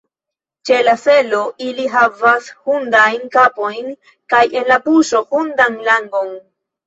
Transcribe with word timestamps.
Ĉe 0.67 0.77
la 0.85 0.93
selo 1.01 1.41
ili 1.65 1.83
havas 1.95 2.47
hundajn 2.69 3.29
kapojn 3.37 3.93
kaj 4.35 4.41
en 4.61 4.67
la 4.73 4.79
buŝo 4.87 5.23
hundan 5.35 5.77
langon! 5.91 6.35